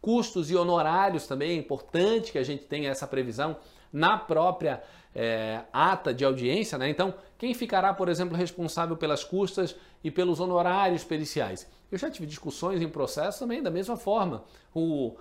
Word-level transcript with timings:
custos 0.00 0.50
e 0.50 0.56
honorários 0.56 1.26
também, 1.26 1.50
é 1.50 1.54
importante 1.54 2.32
que 2.32 2.38
a 2.38 2.42
gente 2.42 2.64
tenha 2.64 2.90
essa 2.90 3.06
previsão 3.06 3.56
na 3.92 4.16
própria 4.16 4.82
é, 5.14 5.62
ata 5.72 6.14
de 6.14 6.24
audiência, 6.24 6.78
né? 6.78 6.88
Então, 6.88 7.14
quem 7.36 7.52
ficará, 7.54 7.92
por 7.92 8.08
exemplo, 8.08 8.36
responsável 8.36 8.96
pelas 8.96 9.24
custas 9.24 9.74
e 10.02 10.10
pelos 10.10 10.40
honorários 10.40 11.04
periciais? 11.04 11.66
Eu 11.90 11.98
já 11.98 12.10
tive 12.10 12.26
discussões 12.26 12.80
em 12.80 12.88
processo 12.88 13.40
também 13.40 13.62
da 13.62 13.70
mesma 13.70 13.96
forma. 13.96 14.44
O, 14.74 15.16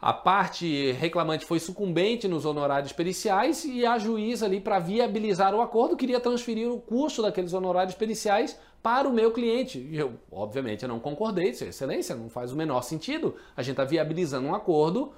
a 0.00 0.12
parte 0.12 0.92
reclamante 0.92 1.44
foi 1.44 1.58
sucumbente 1.58 2.28
nos 2.28 2.44
honorários 2.44 2.92
periciais 2.92 3.64
e 3.64 3.84
a 3.84 3.98
juíza 3.98 4.46
ali 4.46 4.60
para 4.60 4.78
viabilizar 4.78 5.52
o 5.54 5.60
acordo 5.60 5.96
queria 5.96 6.20
transferir 6.20 6.70
o 6.70 6.78
custo 6.78 7.20
daqueles 7.20 7.52
honorários 7.52 7.96
periciais 7.96 8.56
para 8.80 9.08
o 9.08 9.12
meu 9.12 9.32
cliente. 9.32 9.78
E 9.78 9.98
eu, 9.98 10.12
obviamente, 10.30 10.86
não 10.86 11.00
concordei, 11.00 11.50
disse, 11.50 11.64
excelência, 11.64 12.14
não 12.14 12.30
faz 12.30 12.52
o 12.52 12.56
menor 12.56 12.82
sentido. 12.82 13.34
A 13.56 13.62
gente 13.62 13.72
está 13.72 13.84
viabilizando 13.84 14.46
um 14.46 14.54
acordo. 14.54 15.12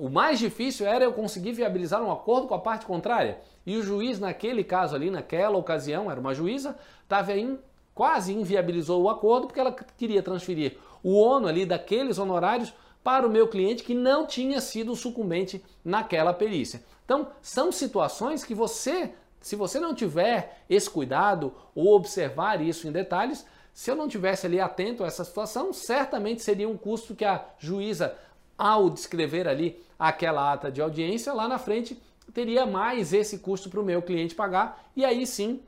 O 0.00 0.08
mais 0.08 0.40
difícil 0.40 0.84
era 0.84 1.04
eu 1.04 1.12
conseguir 1.12 1.52
viabilizar 1.52 2.02
um 2.02 2.10
acordo 2.10 2.48
com 2.48 2.54
a 2.54 2.58
parte 2.58 2.84
contrária. 2.84 3.38
E 3.64 3.76
o 3.76 3.82
juiz, 3.84 4.18
naquele 4.18 4.64
caso 4.64 4.96
ali, 4.96 5.10
naquela 5.10 5.56
ocasião, 5.56 6.10
era 6.10 6.18
uma 6.18 6.34
juíza, 6.34 6.76
estava 7.04 7.32
em, 7.36 7.56
quase 7.94 8.34
inviabilizou 8.34 9.00
o 9.00 9.08
acordo 9.08 9.46
porque 9.46 9.60
ela 9.60 9.72
queria 9.72 10.24
transferir 10.24 10.76
o 11.04 11.14
ONU 11.16 11.46
ali 11.46 11.64
daqueles 11.64 12.18
honorários 12.18 12.74
para 13.02 13.26
o 13.26 13.30
meu 13.30 13.48
cliente 13.48 13.82
que 13.82 13.94
não 13.94 14.26
tinha 14.26 14.60
sido 14.60 14.94
sucumbente 14.94 15.64
naquela 15.84 16.32
perícia. 16.32 16.82
Então, 17.04 17.28
são 17.40 17.72
situações 17.72 18.44
que 18.44 18.54
você 18.54 19.12
se 19.40 19.56
você 19.56 19.78
não 19.78 19.94
tiver 19.94 20.62
esse 20.68 20.90
cuidado 20.90 21.54
ou 21.74 21.94
observar 21.94 22.60
isso 22.60 22.88
em 22.88 22.92
detalhes, 22.92 23.46
se 23.72 23.90
eu 23.90 23.96
não 23.96 24.08
tivesse 24.08 24.46
ali 24.46 24.60
atento 24.60 25.04
a 25.04 25.06
essa 25.06 25.24
situação, 25.24 25.72
certamente 25.72 26.42
seria 26.42 26.68
um 26.68 26.76
custo 26.76 27.14
que 27.14 27.24
a 27.24 27.44
juíza, 27.58 28.16
ao 28.56 28.90
descrever 28.90 29.46
ali 29.46 29.80
aquela 29.98 30.52
ata 30.52 30.70
de 30.70 30.82
audiência, 30.82 31.32
lá 31.32 31.46
na 31.46 31.58
frente 31.58 32.00
teria 32.34 32.66
mais 32.66 33.12
esse 33.12 33.38
custo 33.38 33.70
para 33.70 33.80
o 33.80 33.84
meu 33.84 34.02
cliente 34.02 34.34
pagar 34.34 34.84
e 34.94 35.04
aí 35.04 35.26
sim 35.26 35.62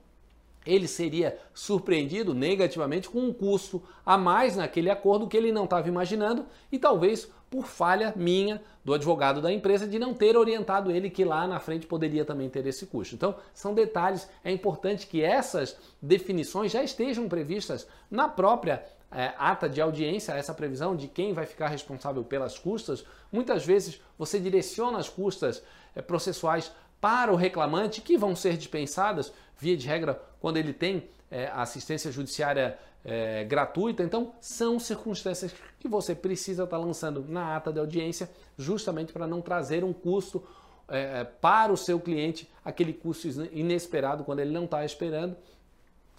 ele 0.66 0.86
seria 0.86 1.38
surpreendido 1.54 2.34
negativamente 2.34 3.08
com 3.08 3.20
um 3.20 3.32
custo 3.32 3.82
a 4.04 4.18
mais 4.18 4.56
naquele 4.56 4.90
acordo 4.90 5.26
que 5.26 5.36
ele 5.36 5.52
não 5.52 5.64
estava 5.64 5.88
imaginando 5.88 6.46
e 6.70 6.78
talvez 6.78 7.30
por 7.50 7.66
falha 7.66 8.12
minha 8.14 8.62
do 8.84 8.94
advogado 8.94 9.42
da 9.42 9.52
empresa 9.52 9.86
de 9.86 9.98
não 9.98 10.14
ter 10.14 10.36
orientado 10.36 10.90
ele 10.90 11.10
que 11.10 11.24
lá 11.24 11.46
na 11.48 11.58
frente 11.58 11.86
poderia 11.86 12.24
também 12.24 12.48
ter 12.48 12.64
esse 12.66 12.86
custo. 12.86 13.14
Então, 13.14 13.34
são 13.52 13.74
detalhes, 13.74 14.28
é 14.44 14.52
importante 14.52 15.06
que 15.06 15.22
essas 15.22 15.76
definições 16.00 16.70
já 16.70 16.82
estejam 16.82 17.28
previstas 17.28 17.88
na 18.08 18.28
própria 18.28 18.84
é, 19.10 19.34
ata 19.36 19.68
de 19.68 19.80
audiência, 19.80 20.32
essa 20.32 20.54
previsão 20.54 20.94
de 20.94 21.08
quem 21.08 21.32
vai 21.32 21.44
ficar 21.44 21.66
responsável 21.66 22.22
pelas 22.22 22.56
custas. 22.58 23.04
Muitas 23.32 23.66
vezes 23.66 24.00
você 24.16 24.38
direciona 24.38 24.98
as 24.98 25.08
custas 25.08 25.62
é, 25.94 26.00
processuais 26.00 26.70
para 27.00 27.32
o 27.32 27.36
reclamante, 27.36 28.00
que 28.00 28.16
vão 28.16 28.36
ser 28.36 28.56
dispensadas, 28.56 29.32
via 29.58 29.76
de 29.76 29.86
regra, 29.88 30.22
quando 30.40 30.56
ele 30.56 30.72
tem 30.72 31.08
é, 31.30 31.46
assistência 31.54 32.10
judiciária 32.10 32.78
é, 33.04 33.44
gratuita. 33.44 34.02
Então, 34.02 34.32
são 34.40 34.78
circunstâncias 34.78 35.54
que 35.78 35.88
você 35.88 36.14
precisa 36.14 36.64
estar 36.64 36.78
lançando 36.78 37.24
na 37.28 37.56
ata 37.56 37.72
de 37.72 37.78
audiência, 37.78 38.30
justamente 38.58 39.12
para 39.12 39.26
não 39.26 39.40
trazer 39.40 39.84
um 39.84 39.92
custo 39.92 40.42
é, 40.88 41.24
para 41.24 41.72
o 41.72 41.76
seu 41.76 42.00
cliente, 42.00 42.50
aquele 42.64 42.92
custo 42.92 43.28
inesperado 43.52 44.24
quando 44.24 44.40
ele 44.40 44.50
não 44.50 44.64
está 44.64 44.84
esperando. 44.84 45.36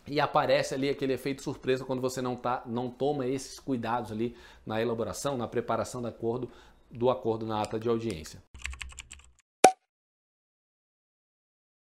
E 0.07 0.19
aparece 0.19 0.73
ali 0.73 0.89
aquele 0.89 1.13
efeito 1.13 1.43
surpresa 1.43 1.85
quando 1.85 2.01
você 2.01 2.21
não, 2.21 2.35
tá, 2.35 2.63
não 2.65 2.89
toma 2.89 3.27
esses 3.27 3.59
cuidados 3.59 4.11
ali 4.11 4.35
na 4.65 4.81
elaboração, 4.81 5.37
na 5.37 5.47
preparação 5.47 6.01
do 6.01 6.07
acordo, 6.07 6.49
do 6.89 7.09
acordo 7.09 7.45
na 7.45 7.61
ata 7.61 7.79
de 7.79 7.87
audiência. 7.87 8.41